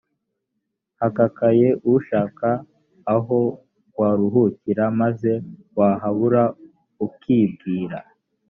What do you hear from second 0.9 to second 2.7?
hakakaye ushaka